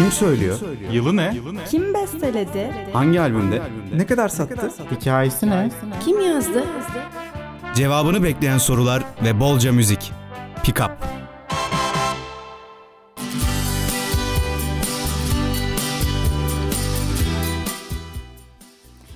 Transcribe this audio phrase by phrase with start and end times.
[0.00, 0.58] Kim söylüyor?
[0.92, 1.34] Yılı ne?
[1.70, 2.70] Kim besteledi?
[2.92, 3.62] Hangi albümde?
[3.94, 4.70] Ne kadar sattı?
[4.90, 5.70] Hikayesi ne?
[6.04, 6.64] Kim yazdı?
[7.74, 10.12] Cevabını bekleyen sorular ve bolca müzik.
[10.64, 10.90] Pick Up.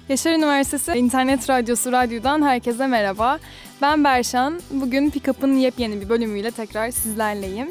[0.08, 3.38] Yaşar Üniversitesi İnternet Radyosu Radyo'dan herkese merhaba.
[3.82, 4.60] Ben Berşan.
[4.70, 7.68] Bugün Pickup'ın yepyeni bir bölümüyle tekrar sizlerleyim.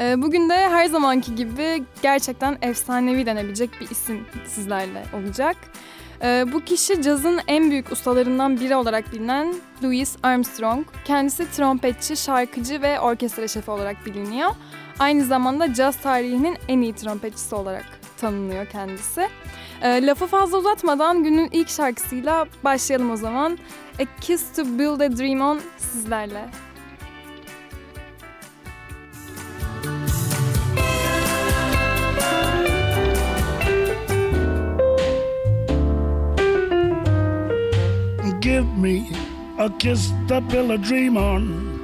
[0.00, 5.56] Ee, Bugün de her zamanki gibi gerçekten efsanevi denebilecek bir isim sizlerle olacak.
[6.22, 10.86] Ee, Bu kişi cazın en büyük ustalarından biri olarak bilinen Louis Armstrong.
[11.04, 14.50] Kendisi trompetçi, şarkıcı ve orkestra şefi olarak biliniyor.
[14.98, 17.84] Aynı zamanda caz tarihinin en iyi trompetçisi olarak
[18.20, 19.28] tanınıyor kendisi.
[19.82, 23.58] E, lafı fazla uzatmadan günün ilk şarkısıyla başlayalım o zaman.
[24.00, 26.48] A Kiss to Build a Dream On sizlerle.
[38.44, 39.08] Give me
[39.56, 41.80] a kiss to build a dream on,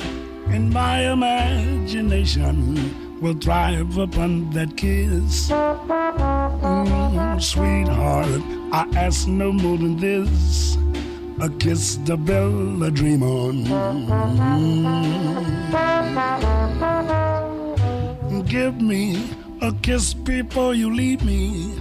[0.48, 5.48] and my imagination will thrive upon that kiss.
[5.48, 10.77] Mm, sweetheart, I ask no more than this
[11.41, 13.64] a kiss to build a dream on.
[18.28, 18.47] Mm.
[18.47, 19.31] Give me
[19.62, 21.81] a kiss before you leave me,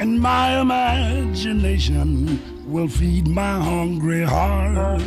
[0.00, 5.00] and my imagination will feed my hungry heart.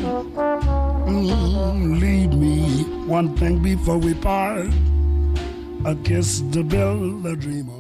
[1.08, 4.68] Mm, leave me one thing before we part
[5.86, 7.80] a kiss to build a dream on.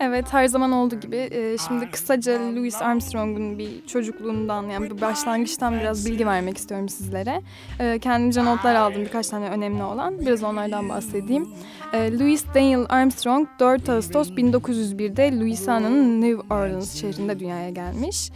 [0.00, 5.80] Evet her zaman olduğu gibi e, şimdi kısaca Louis Armstrong'un bir çocukluğundan yani bir başlangıçtan
[5.80, 7.42] biraz bilgi vermek istiyorum sizlere.
[7.80, 10.20] E, Kendimce notlar aldım birkaç tane önemli olan.
[10.20, 11.48] Biraz onlardan bahsedeyim.
[11.92, 18.30] E, Louis Daniel Armstrong 4 Ağustos 1901'de Louisiana'nın New Orleans şehrinde dünyaya gelmiş.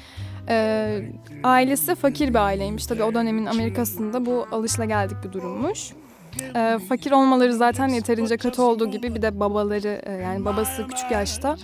[0.48, 0.98] E,
[1.44, 2.86] ailesi fakir bir aileymiş.
[2.86, 5.90] Tabii o dönemin Amerika'sında bu alışılageldik bir durummuş.
[6.56, 11.10] E, fakir olmaları zaten yeterince kötü olduğu gibi bir de babaları e, yani babası küçük
[11.10, 11.56] yaşta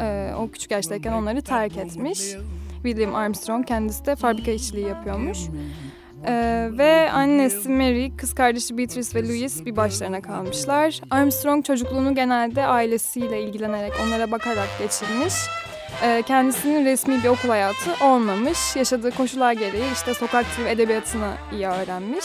[0.00, 2.18] e, o küçük yaştayken onları terk etmiş.
[2.82, 5.38] William Armstrong kendisi de fabrika işçiliği yapıyormuş.
[6.26, 11.00] E, ve annesi Mary, kız kardeşi Beatrice ve Louis bir başlarına kalmışlar.
[11.10, 15.34] Armstrong çocukluğunu genelde ailesiyle ilgilenerek, onlara bakarak geçirmiş.
[16.02, 18.76] E, kendisinin resmi bir okul hayatı olmamış.
[18.76, 22.24] Yaşadığı koşullar gereği işte sokak TV edebiyatını iyi öğrenmiş.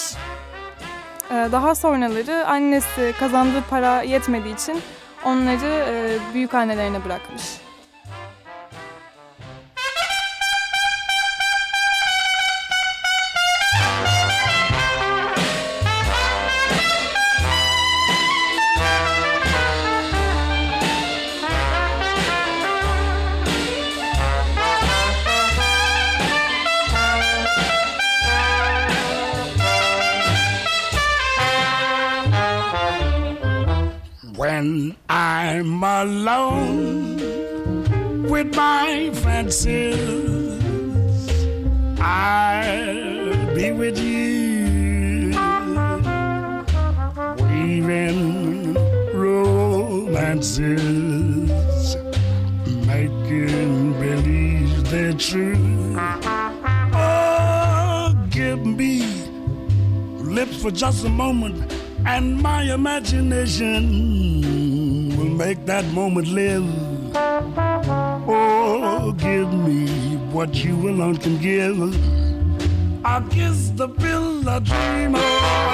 [1.31, 4.81] Ee, Daha sonraları annesi kazandığı para yetmediği için
[5.25, 7.41] onları e, büyük annelerine bırakmış.
[34.61, 37.17] When I'm alone
[38.29, 39.97] with my fancies,
[41.99, 45.31] I'll be with you,
[47.41, 48.75] weaving
[49.15, 50.53] romances,
[52.85, 55.97] making believe they're true.
[56.93, 59.01] Oh, give me
[60.19, 61.57] lips for just a moment,
[62.05, 63.87] and my imagination
[65.17, 66.65] will make that moment live.
[68.27, 69.87] Oh, give me
[70.31, 71.77] what you alone can give.
[73.03, 75.71] I'll kiss the pill I dream on.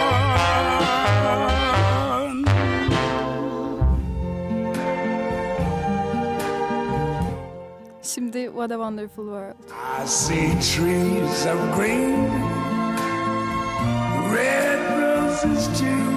[8.02, 9.56] Şimdi What a Wonderful World.
[10.00, 12.30] I see trees of green,
[14.34, 16.17] red roses too.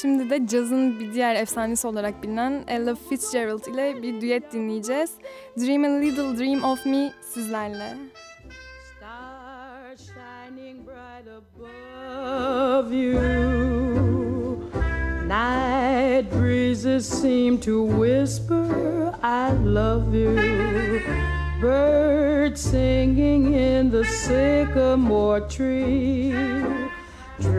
[0.00, 5.10] şimdi de cazın bir diğer efsanesi olarak bilinen Ella Fitzgerald ile bir düet dinleyeceğiz.
[5.58, 7.96] Dream a Little Dream of Me sizlerle.
[8.96, 13.20] Stars shining bright above you.
[15.28, 18.64] Night breezes seem to whisper,
[19.22, 20.36] I love you.
[21.62, 26.85] Birds singing in the sycamore tree.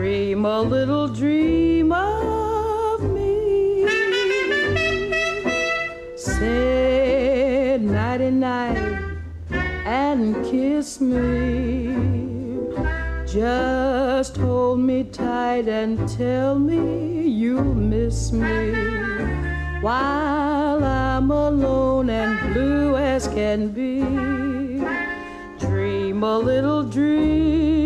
[0.08, 3.86] Dream a little dream of me.
[6.16, 9.02] Say nighty night
[9.84, 11.94] and kiss me.
[13.26, 18.72] Just hold me tight and tell me you miss me.
[19.82, 24.00] While I'm alone and blue as can be,
[25.58, 27.77] dream a little dream.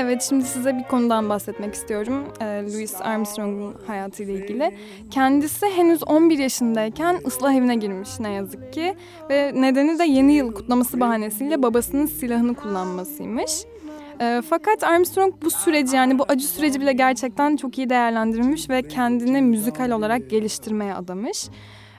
[0.00, 2.24] Evet şimdi size bir konudan bahsetmek istiyorum.
[2.40, 4.76] Ee, Louis Armstrong'un hayatıyla ilgili.
[5.10, 8.94] Kendisi henüz 11 yaşındayken ıslah evine girmiş ne yazık ki.
[9.30, 13.52] Ve nedeni de yeni yıl kutlaması bahanesiyle babasının silahını kullanmasıymış.
[14.20, 18.82] Ee, fakat Armstrong bu süreci yani bu acı süreci bile gerçekten çok iyi değerlendirmiş ve
[18.82, 21.48] kendini müzikal olarak geliştirmeye adamış.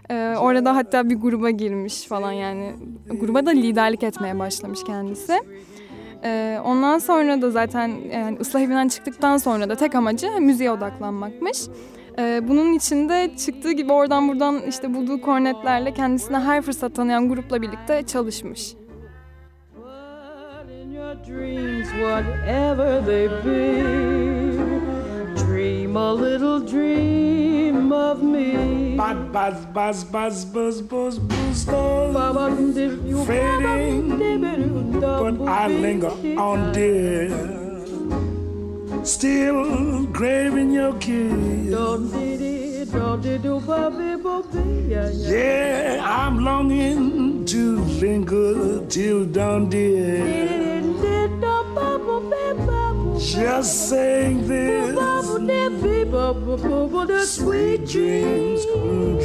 [0.09, 2.73] Ee, orada hatta bir gruba girmiş falan yani
[3.09, 5.33] gruba da liderlik etmeye başlamış kendisi.
[6.23, 11.57] Ee, ondan sonra da zaten yani ıslah evinden çıktıktan sonra da tek amacı müziğe odaklanmakmış.
[12.19, 17.61] Ee, bunun içinde çıktığı gibi oradan buradan işte bulduğu kornetlerle kendisine her fırsat tanıyan grupla
[17.61, 18.75] birlikte çalışmış.
[21.27, 24.88] Dreams, whatever they be,
[25.89, 28.95] dream a little dream of me.
[28.95, 33.27] Buzz, buzz, buzz, buzz, buzz, buzz, buzz, buzz.
[33.27, 37.29] Fading, Fading, but I linger on, dear.
[39.03, 41.71] Still craving your kiss.
[45.31, 50.69] Yeah, I'm longing to linger till dawn, dear.
[53.19, 54.95] Just saying this.
[57.27, 58.65] Sweet dreams,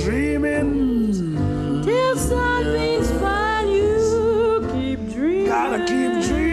[0.02, 1.82] dreaming.
[1.84, 5.46] Till sunbeams find you, keep dreaming.
[5.46, 6.43] Gotta keep dreaming.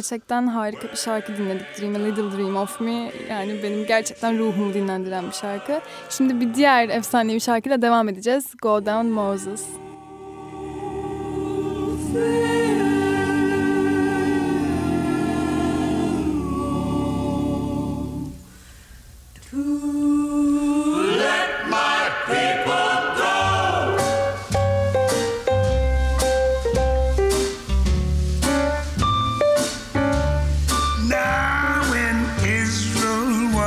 [0.00, 1.66] Gerçekten harika bir şarkı dinledik.
[1.80, 3.12] Dream a Little Dream of Me.
[3.30, 5.80] Yani benim gerçekten ruhumu dinlendiren bir şarkı.
[6.10, 8.46] Şimdi bir diğer efsanevi şarkıyla devam edeceğiz.
[8.62, 9.79] Go Down Moses.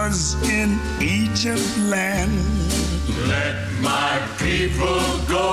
[0.07, 0.69] Was in
[0.99, 2.31] Egypt land,
[3.27, 5.49] Let my people go.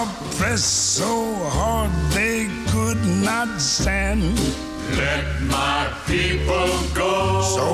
[0.00, 1.12] Oppressed so
[1.56, 4.22] hard they could not stand.
[5.02, 7.42] Let my people go.
[7.56, 7.66] So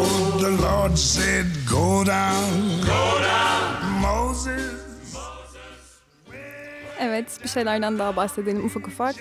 [0.44, 2.50] the Lord said, Go down,
[2.84, 4.00] Go down.
[4.00, 4.72] Moses.
[7.00, 9.16] Evet, bir şeylerden daha bahsedelim ufak ufak.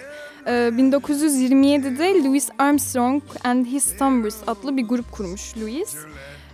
[0.48, 5.96] Ee, 1927'de Louis Armstrong and His Thumbers adlı bir grup kurmuş Louis.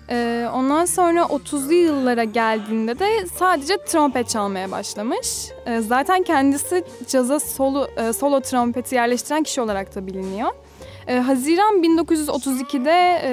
[0.09, 5.47] Ee, ondan sonra 30'lu yıllara geldiğinde de sadece trompet çalmaya başlamış.
[5.65, 10.49] Ee, zaten kendisi caza solo, e, solo trompeti yerleştiren kişi olarak da biliniyor.
[11.07, 13.29] Ee, Haziran 1932'de e,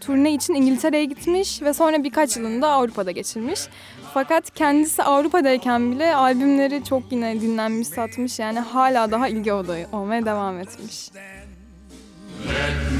[0.00, 3.60] turne için İngiltere'ye gitmiş ve sonra birkaç yılında Avrupa'da geçirmiş.
[4.14, 8.38] Fakat kendisi Avrupa'dayken bile albümleri çok yine dinlenmiş, satmış.
[8.38, 11.10] Yani hala daha ilgi odağı olmaya devam etmiş.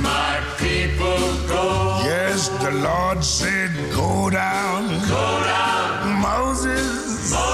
[0.03, 1.93] My people go.
[2.05, 6.21] Yes, the Lord said, Go down, Go down.
[6.21, 7.33] Moses.
[7.33, 7.48] Moses.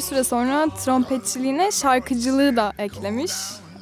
[0.00, 3.32] Süre sonra trompetçiliğine şarkıcılığı da eklemiş.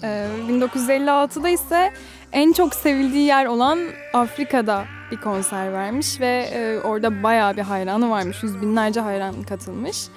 [0.02, 1.92] Ee, 1956'da ise
[2.32, 3.78] en çok sevildiği yer olan
[4.14, 8.42] Afrika'da bir konser vermiş ve e, orada bayağı bir hayranı varmış.
[8.42, 10.08] Yüz binlerce hayran katılmış.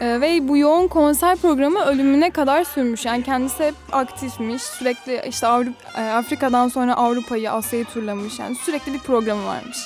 [0.00, 3.04] Ee, ve bu yoğun konser programı ölümüne kadar sürmüş.
[3.04, 4.62] Yani kendisi hep aktifmiş.
[4.62, 8.38] Sürekli işte Avrupa, e, Afrika'dan sonra Avrupa'yı, Asya'yı turlamış.
[8.38, 9.78] Yani sürekli bir programı varmış.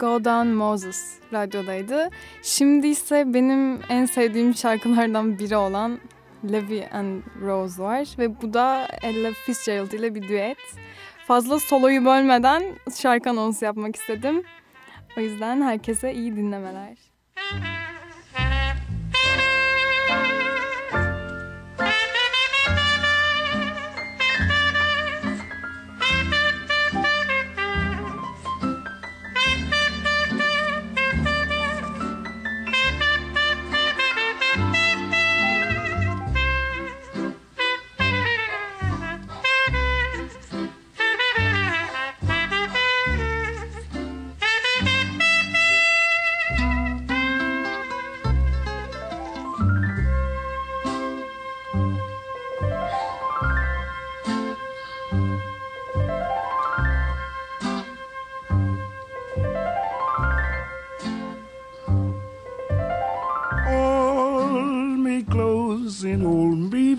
[0.00, 2.10] Go Down Moses radyodaydı.
[2.42, 5.98] Şimdi ise benim en sevdiğim şarkılardan biri olan
[6.52, 10.58] Levi and Rose var ve bu da Ella Fitzgerald ile bir düet.
[11.26, 12.62] Fazla soloyu bölmeden
[12.96, 14.42] şarkı anonsu yapmak istedim.
[15.18, 16.96] O yüzden herkese iyi dinlemeler.
[17.36, 17.85] Hold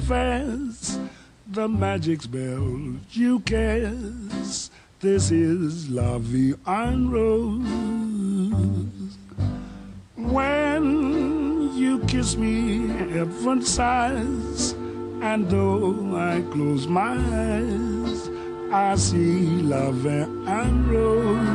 [0.08, 1.02] fast.
[1.52, 4.72] The magic spell you cast.
[5.02, 7.68] This is Vie en Rose.
[10.16, 14.72] When you kiss me, heaven sighs.
[15.22, 18.30] And though I close my eyes,
[18.72, 21.48] I see Vie en Rose.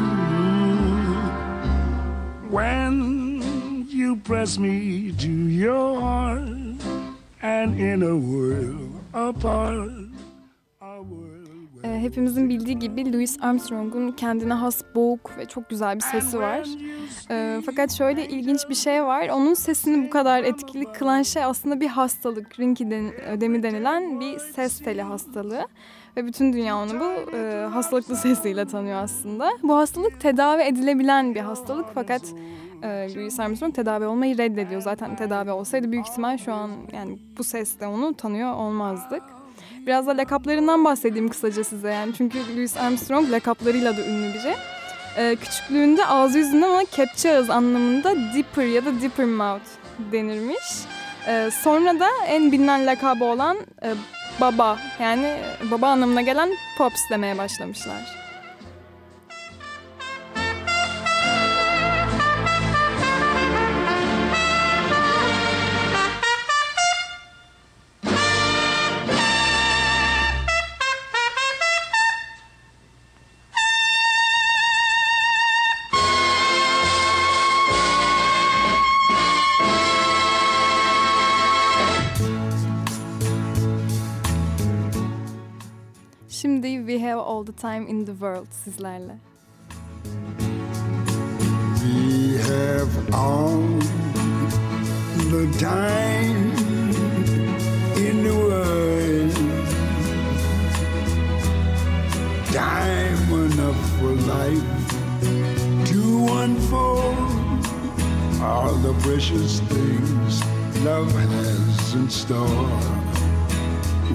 [2.50, 6.62] When you press me to your heart,
[7.42, 9.90] and in a world apart,
[10.80, 11.02] a
[11.84, 16.68] Ee, hepimizin bildiği gibi Louis Armstrong'un kendine has boğuk ve çok güzel bir sesi var.
[17.30, 19.28] Ee, fakat şöyle ilginç bir şey var.
[19.28, 22.61] Onun sesini bu kadar etkili kılan şey aslında bir hastalık.
[22.61, 25.66] Rinki den- ödemi denilen bir ses teli hastalığı.
[26.16, 29.50] Ve bütün dünya onu bu e, hastalıklı sesiyle tanıyor aslında.
[29.62, 32.23] Bu hastalık tedavi edilebilen bir hastalık fakat
[32.83, 34.81] e, Louis Armstrong tedavi olmayı reddediyor.
[34.81, 39.23] Zaten tedavi olsaydı büyük ihtimal şu an yani bu sesle onu tanıyor olmazdık.
[39.87, 42.12] Biraz da lakaplarından bahsedeyim kısaca size yani.
[42.14, 44.54] Çünkü Louis Armstrong lakaplarıyla da ünlü biri.
[45.19, 49.69] Ee, küçüklüğünde ağzı yüzünden ona kepçe ağız anlamında Dipper ya da Dipper Mouth
[50.12, 50.85] denirmiş.
[51.28, 53.95] Ee, sonra da en bilinen lakabı olan e,
[54.40, 55.36] baba yani
[55.70, 58.21] baba anlamına gelen Pops demeye başlamışlar.
[87.62, 89.21] Time In The World sizlerle.
[91.78, 93.62] We have all
[95.31, 96.50] the time
[98.02, 99.35] in the world.
[102.50, 104.81] Time enough for life
[105.87, 106.02] to
[106.42, 107.62] unfold
[108.42, 110.45] all the precious things
[110.83, 112.81] love has in store.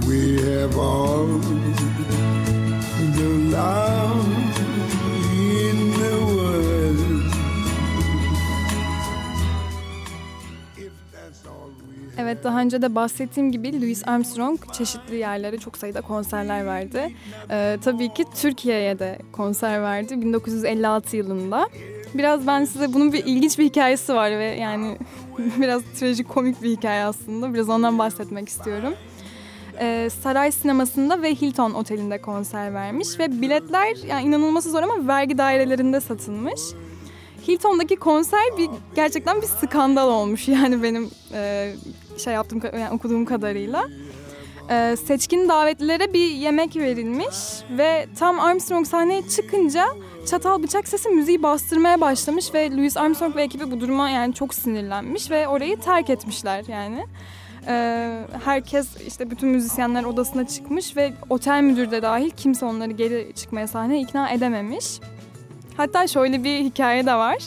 [0.05, 1.39] We have all
[12.37, 17.13] Evet daha önce de bahsettiğim gibi Louis Armstrong çeşitli yerlere çok sayıda konserler verdi.
[17.51, 21.69] Ee, tabii ki Türkiye'ye de konser verdi 1956 yılında.
[22.13, 24.97] Biraz ben size bunun bir ilginç bir hikayesi var ve yani
[25.57, 27.53] biraz trajikomik bir hikaye aslında.
[27.53, 28.93] Biraz ondan bahsetmek istiyorum.
[29.79, 35.37] Ee, Saray Sineması'nda ve Hilton Oteli'nde konser vermiş ve biletler yani inanılması zor ama vergi
[35.37, 36.61] dairelerinde satılmış.
[37.47, 41.73] Hilton'daki konser bir gerçekten bir skandal olmuş yani benim e,
[42.17, 43.83] şey yaptığım yani okuduğum kadarıyla.
[44.69, 47.37] E, seçkin davetlilere bir yemek verilmiş
[47.77, 49.85] ve tam Armstrong sahneye çıkınca
[50.29, 54.53] çatal bıçak sesi müziği bastırmaya başlamış ve Louis Armstrong ve ekibi bu duruma yani çok
[54.53, 57.05] sinirlenmiş ve orayı terk etmişler yani.
[57.67, 58.11] E,
[58.45, 63.67] herkes işte bütün müzisyenler odasına çıkmış ve otel müdürü de dahil kimse onları geri çıkmaya
[63.67, 64.99] sahneye ikna edememiş.
[65.77, 67.37] Hatta şöyle bir hikaye de var.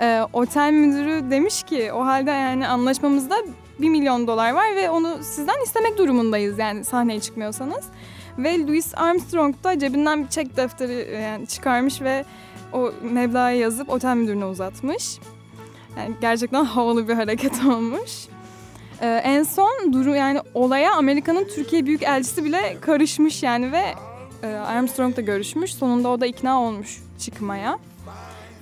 [0.00, 3.36] Ee, otel müdürü demiş ki o halde yani anlaşmamızda
[3.80, 7.84] 1 milyon dolar var ve onu sizden istemek durumundayız yani sahneye çıkmıyorsanız.
[8.38, 12.24] Ve Louis Armstrong da cebinden bir çek defteri e, yani çıkarmış ve
[12.72, 15.18] o meblağı yazıp otel müdürüne uzatmış.
[15.98, 18.28] Yani gerçekten havalı bir hareket olmuş.
[19.00, 23.82] Ee, en son duru yani olaya Amerika'nın Türkiye Büyükelçisi bile karışmış yani ve
[24.42, 25.74] e, Armstrong da görüşmüş.
[25.74, 27.78] Sonunda o da ikna olmuş çıkmaya.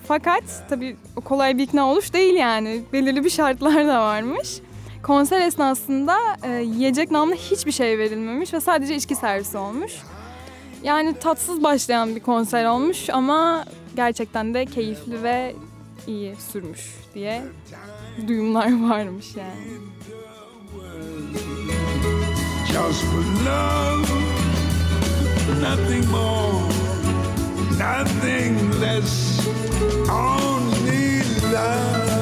[0.08, 2.82] Fakat tabii kolay bir ikna oluş değil yani.
[2.92, 4.60] Belirli bir şartlar da varmış.
[5.02, 9.92] Konser esnasında e, yiyecek namlı hiçbir şey verilmemiş ve sadece içki servisi olmuş.
[10.82, 13.64] Yani tatsız başlayan bir konser olmuş ama
[13.96, 15.54] gerçekten de keyifli ve
[16.06, 17.42] iyi sürmüş diye
[18.28, 19.78] duyumlar varmış yani.
[22.72, 24.06] just for love,
[25.60, 26.64] nothing more,
[27.78, 29.40] nothing less,
[30.08, 32.21] only love.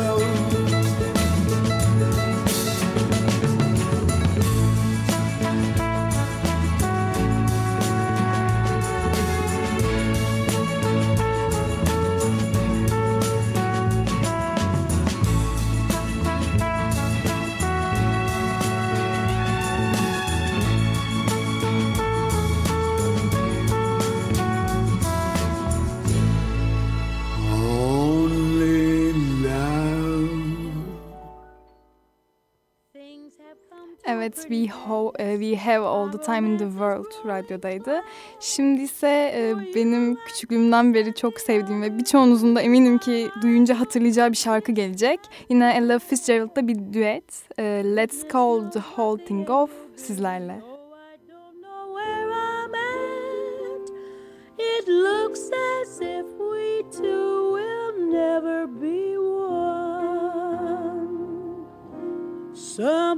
[34.21, 38.03] Evet, we, ho- e, we Have All The Time In The World radyodaydı.
[38.41, 44.33] Şimdi ise e, benim küçüklüğümden beri çok sevdiğim ve birçoğunuzun da eminim ki duyunca hatırlayacağı
[44.33, 45.21] bir şarkı gelecek.
[45.49, 47.59] Yine Ella Fitzgerald'da bir düet.
[47.59, 47.63] E,
[47.97, 50.61] Let's Call The Whole Thing Off sizlerle.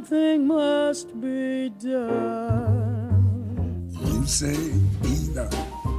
[0.03, 3.15] Something must be done.
[4.05, 4.73] You say
[5.05, 5.49] either.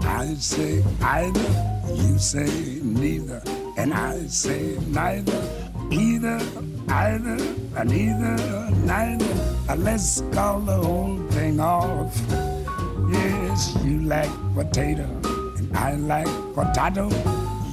[0.01, 1.81] I say either.
[1.87, 3.41] You say neither.
[3.77, 5.41] And I say neither.
[5.89, 6.37] Either,
[6.89, 7.37] either,
[7.77, 9.33] and either, neither.
[9.69, 12.13] Uh, Let's call the whole thing off.
[13.09, 15.07] Yes, you like potato,
[15.55, 17.09] and I like potato.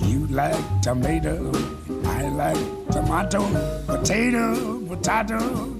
[0.04, 1.50] You like tomato,
[1.88, 3.42] and I like tomato.
[3.86, 5.79] Potato, potato,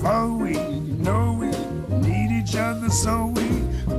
[0.00, 0.52] For we
[1.04, 1.50] know we
[2.06, 3.48] need each other, so we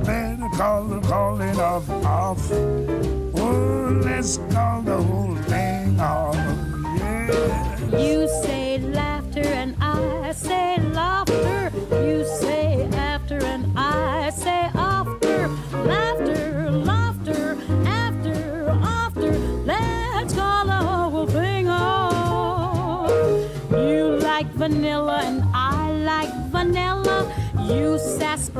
[0.02, 2.50] better call the calling off off.
[2.52, 6.34] Oh, let's call the whole thing off.
[6.34, 7.98] Yeah.
[7.98, 8.78] You say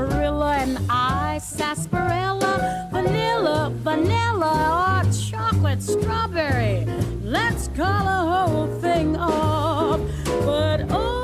[0.01, 2.89] sarsaparilla and I sarsaparilla.
[2.93, 6.87] Vanilla, vanilla, or chocolate strawberry.
[7.23, 10.01] Let's call the whole thing off.
[10.45, 11.20] But oh,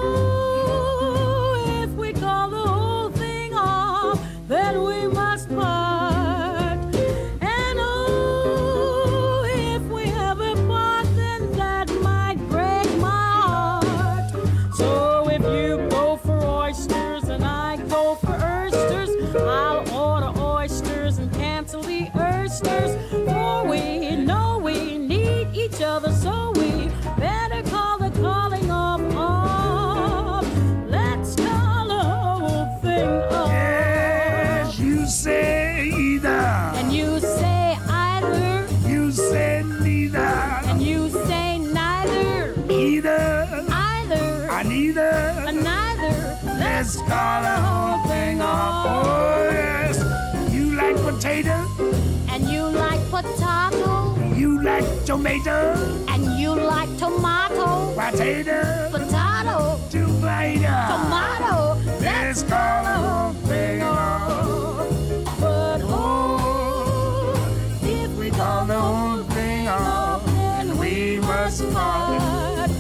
[55.17, 56.05] tomato.
[56.09, 58.91] and you like tomato, Potato.
[58.93, 60.77] potato, Tomato.
[60.93, 61.81] tomato.
[62.01, 65.41] Let's call the whole thing off.
[65.41, 67.35] But oh,
[67.83, 70.25] if we Call the whole thing off.
[70.27, 72.71] then We must part.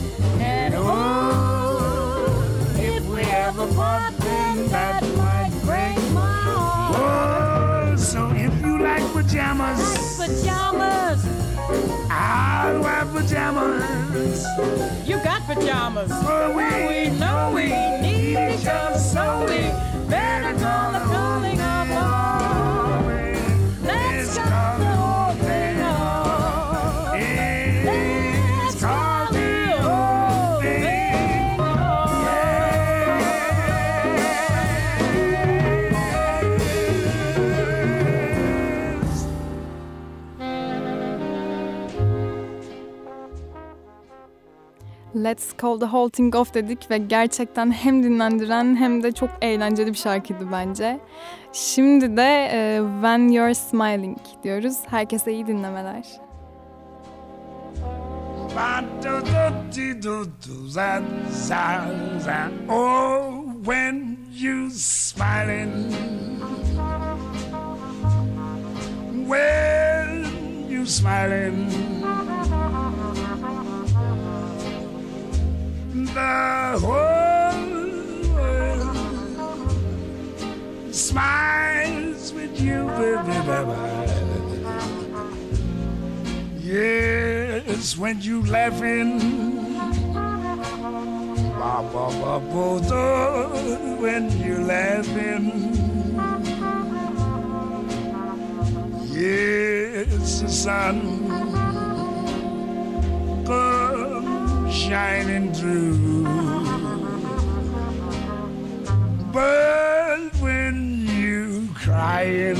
[0.40, 6.42] And oh, if we ever part, then that might break my
[6.92, 7.92] heart.
[7.92, 9.95] Oh, so if you like Pajamas,
[14.44, 15.06] pajamas.
[15.06, 16.10] you got pajamas.
[16.24, 17.68] For we know we
[18.00, 18.98] need each other,
[45.26, 49.92] Let's Call the Whole Thing Off dedik ve gerçekten hem dinlendiren hem de çok eğlenceli
[49.92, 51.00] bir şarkıydı bence.
[51.52, 54.76] Şimdi de e, When You're Smiling diyoruz.
[54.86, 56.04] Herkese iyi dinlemeler.
[62.68, 65.92] Oh, when you smiling,
[69.28, 70.24] when
[70.70, 71.95] you smiling,
[76.14, 77.66] the whole
[78.34, 78.96] world
[80.94, 83.76] smiles with you, baby, baby.
[86.60, 89.18] Yes, when you laughing.
[91.58, 93.02] Ba, ba, ba, bo, do,
[94.02, 95.44] when you're laughing.
[99.12, 100.96] Yes, the sun
[103.46, 103.75] comes
[104.88, 106.22] shining through.
[109.32, 112.56] But when you crying,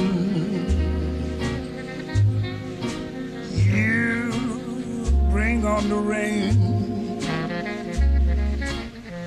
[3.52, 4.32] you
[5.30, 7.20] bring on the rain.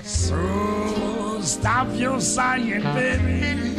[0.03, 3.69] So stop your sighing, baby.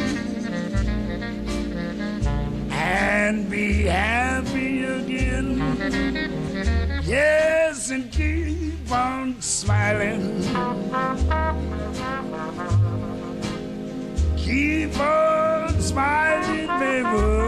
[2.71, 5.57] and be happy again.
[7.05, 7.50] Yes, and
[9.39, 10.43] smiling.
[14.37, 17.41] Keep on smiling, baby.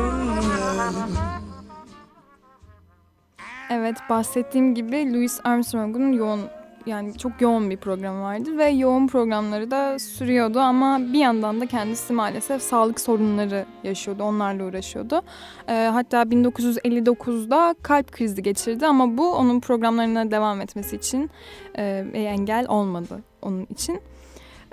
[3.69, 6.41] Evet bahsettiğim gibi Louis Armstrong'un yoğun
[6.86, 11.65] yani çok yoğun bir programı vardı ve yoğun programları da sürüyordu ama bir yandan da
[11.65, 15.22] kendisi maalesef sağlık sorunları yaşıyordu, onlarla uğraşıyordu.
[15.69, 21.30] Ee, hatta 1959'da kalp krizi geçirdi ama bu onun programlarına devam etmesi için
[21.78, 24.02] e, engel olmadı onun için.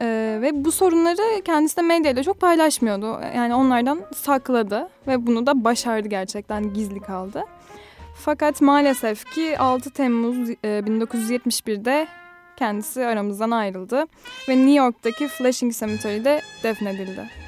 [0.03, 3.21] Ee, ve bu sorunları kendisi de medyayla çok paylaşmıyordu.
[3.37, 7.43] Yani onlardan sakladı ve bunu da başardı gerçekten gizli kaldı.
[8.25, 12.07] Fakat maalesef ki 6 Temmuz e, 1971'de
[12.57, 14.05] kendisi aramızdan ayrıldı
[14.49, 17.40] ve New York'taki Flushing Cemetery'de defnedildi.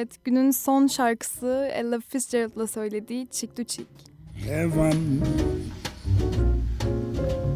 [0.00, 3.88] Evet, günün son şarkısı Ella Fitzgerald'la söylediği Chick to Chick.
[4.34, 4.96] Heaven,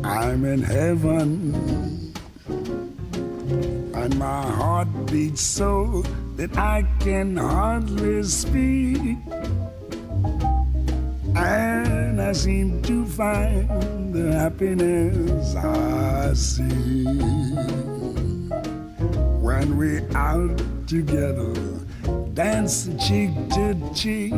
[0.04, 1.54] I'm in heaven,
[3.94, 6.02] and my heart beats so
[6.36, 9.16] that I can hardly speak.
[11.36, 13.68] And I seem to find
[14.14, 17.04] the happiness I see
[19.40, 21.73] when we're out together,
[22.34, 24.34] dance cheek to cheek.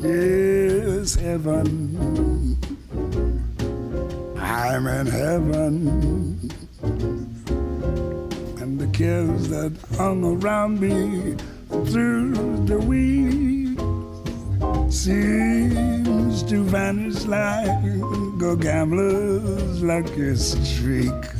[0.00, 2.56] Yes, heaven.
[4.38, 6.50] I'm in heaven.
[8.58, 11.36] And the cares that hung around me
[11.68, 13.78] through the week
[14.90, 17.68] seems to vanish like
[18.42, 21.39] a gambler's lucky streak.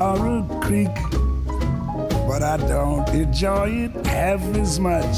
[0.00, 0.96] or a creek.
[2.28, 5.16] But I don't enjoy it half as much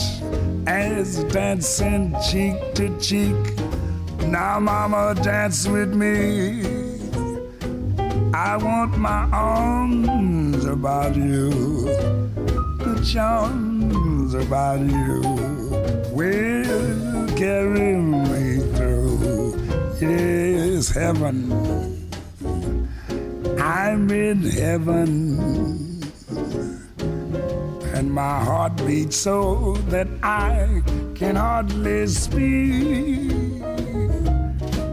[0.67, 3.37] as dancing cheek to cheek.
[4.27, 6.89] Now, mama, dance with me.
[8.35, 11.51] I want my arms about you,
[12.79, 15.21] the charms about you
[16.13, 19.57] will carry me through.
[20.01, 21.98] Yes, heaven.
[23.69, 26.01] I'm in heaven
[27.93, 30.81] and my heart beats so that I
[31.15, 33.31] can hardly speak.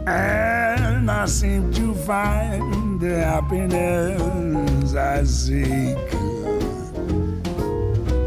[0.05, 6.11] And I seem to find the happiness I seek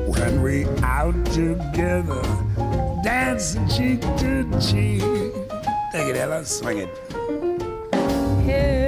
[0.09, 2.23] when we out together,
[3.05, 5.03] dancing cheek to cheek.
[5.93, 8.88] Take it, Ella, swing it.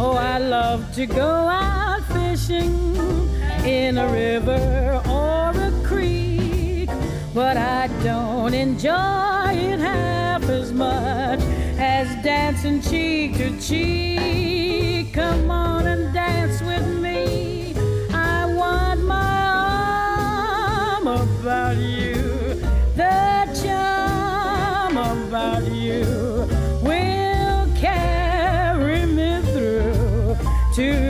[0.00, 2.94] Oh, I love to go out fishing
[3.64, 6.88] in a river or a creek,
[7.34, 11.40] but I don't enjoy it half as much
[11.80, 15.12] as dancing cheek to cheek.
[15.12, 17.74] Come on and dance with me.
[18.14, 19.46] I want my
[20.94, 22.14] arm about you.
[22.94, 25.77] The charm about you
[30.78, 31.07] to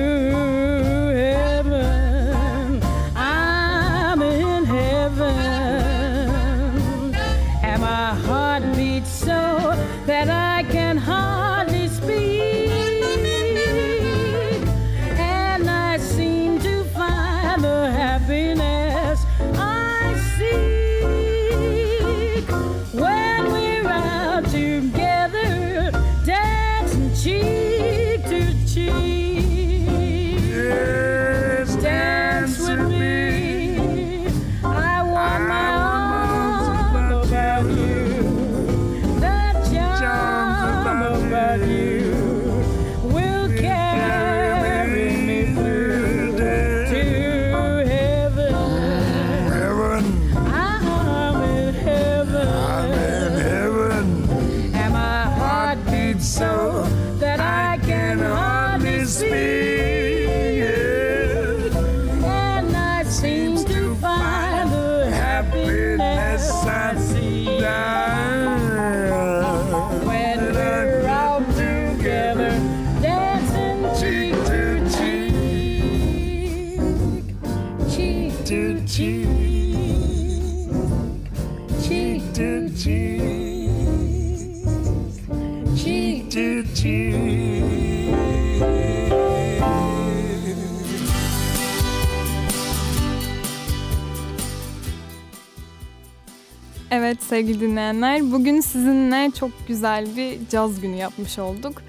[97.28, 101.82] sevgili dinleyenler, bugün sizinle çok güzel bir caz günü yapmış olduk.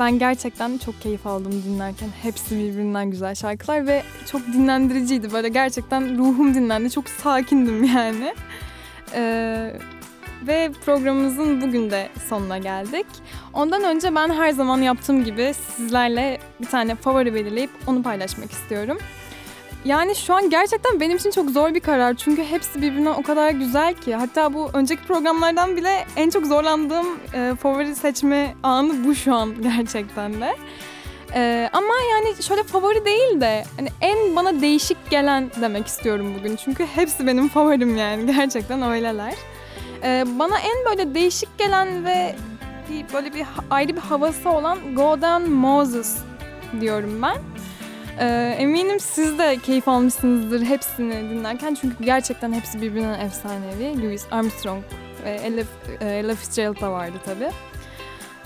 [0.00, 2.08] Ben gerçekten çok keyif aldım dinlerken.
[2.22, 5.32] Hepsi birbirinden güzel şarkılar ve çok dinlendiriciydi.
[5.32, 6.90] Böyle gerçekten ruhum dinlendi.
[6.90, 8.34] Çok sakindim yani.
[9.14, 9.72] Ee,
[10.46, 13.06] ve programımızın bugün de sonuna geldik.
[13.52, 18.98] Ondan önce ben her zaman yaptığım gibi sizlerle bir tane favori belirleyip onu paylaşmak istiyorum.
[19.86, 22.14] Yani şu an gerçekten benim için çok zor bir karar.
[22.14, 24.14] Çünkü hepsi birbirinden o kadar güzel ki.
[24.14, 29.54] Hatta bu önceki programlardan bile en çok zorlandığım e, favori seçme anı bu şu an
[29.62, 30.56] gerçekten de.
[31.34, 36.56] E, ama yani şöyle favori değil de hani en bana değişik gelen demek istiyorum bugün.
[36.56, 39.34] Çünkü hepsi benim favorim yani gerçekten öyleler.
[40.02, 42.34] E, bana en böyle değişik gelen ve
[42.90, 46.16] bir, böyle bir ayrı bir havası olan Golden Moses
[46.80, 47.36] diyorum ben.
[48.18, 54.02] Ee, eminim siz de keyif almışsınızdır hepsini dinlerken çünkü gerçekten hepsi birbirinden efsanevi.
[54.02, 54.82] Louis Armstrong
[55.24, 57.50] ve Ella, e, Fitzgerald da vardı tabii.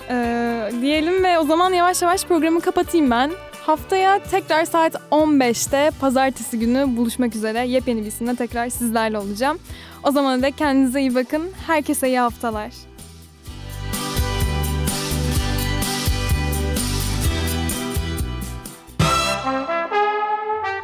[0.09, 3.31] Ee, diyelim ve o zaman yavaş yavaş programı kapatayım ben.
[3.65, 9.59] Haftaya tekrar saat 15'te pazartesi günü buluşmak üzere yepyeni bir isimle tekrar sizlerle olacağım.
[10.03, 11.51] O zaman da kendinize iyi bakın.
[11.67, 12.90] Herkese iyi haftalar.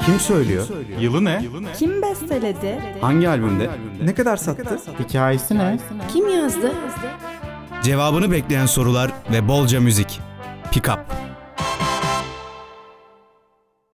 [0.07, 0.67] Kim söylüyor?
[0.99, 1.43] Yılı ne?
[1.77, 2.79] Kim besteledi?
[3.01, 3.69] Hangi albümde?
[4.03, 4.79] Ne kadar sattı?
[4.99, 5.79] Hikayesi ne?
[6.13, 6.71] Kim yazdı?
[7.83, 10.19] Cevabını bekleyen sorular ve bolca müzik.
[10.71, 10.99] Pick up.